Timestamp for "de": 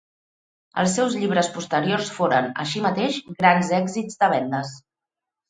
4.25-4.33